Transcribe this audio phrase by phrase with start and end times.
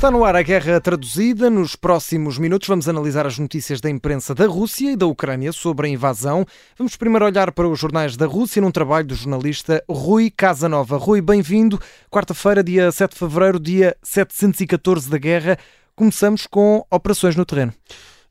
[0.00, 1.50] Está no ar a guerra traduzida.
[1.50, 5.88] Nos próximos minutos vamos analisar as notícias da imprensa da Rússia e da Ucrânia sobre
[5.88, 6.46] a invasão.
[6.78, 10.96] Vamos primeiro olhar para os jornais da Rússia num trabalho do jornalista Rui Casanova.
[10.96, 11.78] Rui, bem-vindo.
[12.10, 15.58] Quarta-feira, dia 7 de fevereiro, dia 714 da guerra.
[15.94, 17.74] Começamos com operações no terreno.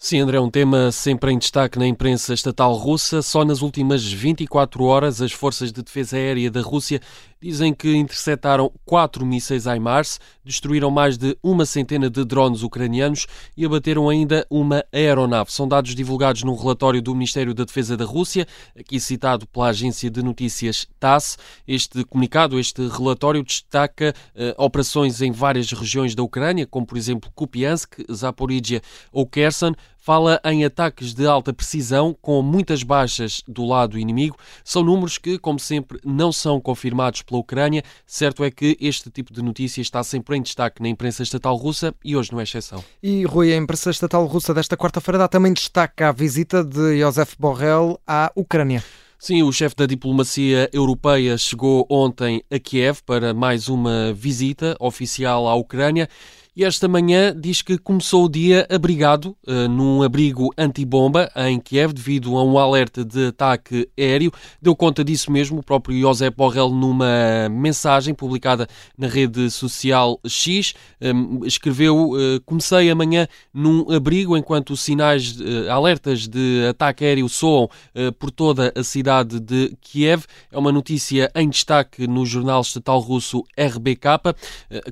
[0.01, 3.21] Sim, André, um tema sempre em destaque na imprensa estatal russa.
[3.21, 7.01] Só nas últimas 24 horas, as forças de defesa aérea da Rússia
[7.41, 13.65] dizem que interceptaram quatro mísseis HIMARS, destruíram mais de uma centena de drones ucranianos e
[13.65, 15.51] abateram ainda uma aeronave.
[15.51, 18.47] São dados divulgados num relatório do Ministério da Defesa da Rússia,
[18.77, 21.37] aqui citado pela agência de notícias TASS.
[21.67, 27.31] Este comunicado, este relatório, destaca eh, operações em várias regiões da Ucrânia, como por exemplo
[27.33, 28.81] Kupiansk, Zaporizhia
[29.11, 34.37] ou Kherson, fala em ataques de alta precisão com muitas baixas do lado inimigo.
[34.63, 37.83] São números que, como sempre, não são confirmados pela Ucrânia.
[38.07, 41.93] Certo é que este tipo de notícia está sempre em destaque na imprensa estatal russa
[42.03, 42.83] e hoje não é exceção.
[43.03, 47.35] E, Rui, a imprensa estatal russa desta quarta-feira dá também destaque à visita de Josef
[47.37, 48.83] Borrell à Ucrânia.
[49.21, 55.45] Sim, o chefe da diplomacia europeia chegou ontem a Kiev para mais uma visita oficial
[55.45, 56.07] à Ucrânia
[56.59, 61.93] e esta manhã diz que começou o dia abrigado uh, num abrigo antibomba em Kiev
[61.93, 64.29] devido a um alerta de ataque aéreo.
[64.61, 68.67] Deu conta disso mesmo o próprio José Borrell numa mensagem publicada
[68.97, 70.73] na rede social X.
[71.01, 77.69] Um, escreveu: uh, Comecei amanhã num abrigo enquanto sinais, uh, alertas de ataque aéreo soam
[78.19, 80.25] por toda a cidade de Kiev.
[80.51, 84.35] É uma notícia em destaque no jornal estatal russo RBK.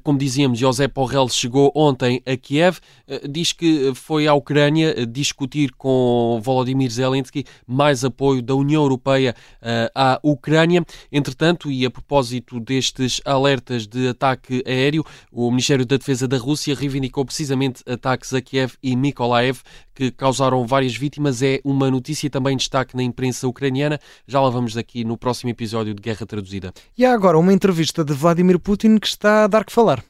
[0.01, 2.77] como dizíamos, José Borrell chegou chegou ontem a Kiev,
[3.07, 8.83] eh, diz que foi à Ucrânia eh, discutir com Volodymyr Zelensky mais apoio da União
[8.83, 10.85] Europeia eh, à Ucrânia.
[11.11, 16.75] Entretanto, e a propósito destes alertas de ataque aéreo, o Ministério da Defesa da Rússia
[16.75, 19.61] reivindicou precisamente ataques a Kiev e Mykolaiv
[19.95, 21.41] que causaram várias vítimas.
[21.41, 23.99] É uma notícia também destaque na imprensa ucraniana.
[24.27, 26.71] Já lá vamos aqui no próximo episódio de Guerra Traduzida.
[26.95, 30.03] E há agora uma entrevista de Vladimir Putin que está a dar que falar.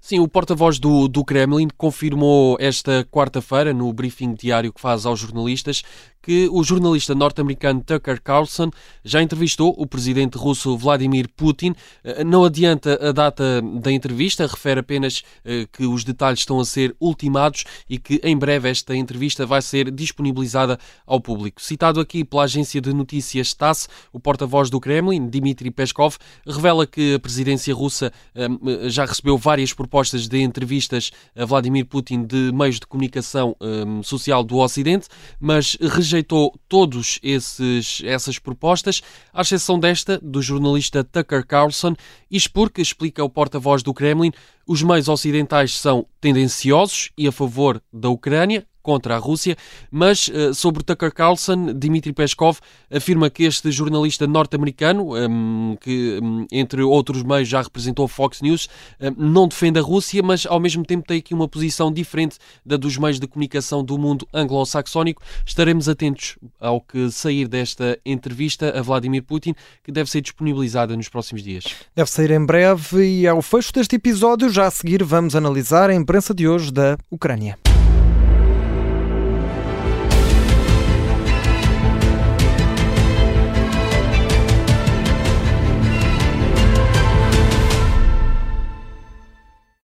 [0.00, 5.20] Sim, o porta-voz do, do Kremlin confirmou esta quarta-feira, no briefing diário que faz aos
[5.20, 5.82] jornalistas,
[6.22, 8.70] que o jornalista norte-americano Tucker Carlson
[9.04, 11.74] já entrevistou o presidente russo Vladimir Putin.
[12.04, 16.64] Eh, não adianta a data da entrevista, refere apenas eh, que os detalhes estão a
[16.64, 21.62] ser ultimados e que em breve esta entrevista vai ser disponibilizada ao público.
[21.62, 27.14] Citado aqui pela agência de notícias TASS, o porta-voz do Kremlin, Dmitry Peskov, revela que
[27.14, 28.48] a presidência russa eh,
[28.88, 33.56] já recebeu várias propostas de entrevistas a Vladimir Putin de meios de comunicação
[34.02, 35.08] social do Ocidente,
[35.40, 35.76] mas
[36.08, 39.02] rejeitou todos esses essas propostas,
[39.32, 41.94] à exceção desta do jornalista Tucker Carlson,
[42.30, 44.32] isto porque, explica o porta-voz do Kremlin,
[44.66, 49.54] os meios ocidentais são tendenciosos e a favor da Ucrânia, contra a Rússia,
[49.90, 52.58] mas uh, sobre Tucker Carlson, Dmitry Peskov
[52.90, 58.66] afirma que este jornalista norte-americano, um, que um, entre outros meios já representou Fox News,
[58.98, 62.78] um, não defende a Rússia, mas ao mesmo tempo tem aqui uma posição diferente da
[62.78, 65.20] dos meios de comunicação do mundo anglo-saxónico.
[65.44, 71.10] Estaremos atentos ao que sair desta entrevista a Vladimir Putin, que deve ser disponibilizada nos
[71.10, 71.64] próximos dias.
[71.94, 75.94] Deve sair em breve e ao fecho deste episódio, já a seguir, vamos analisar a
[75.94, 77.58] imprensa de hoje da Ucrânia.